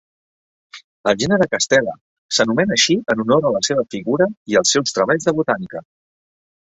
[1.11, 1.93] El gènere "Castela"
[2.37, 5.85] s'anomena així en honor a la seva figura i als seus treballs de botànica.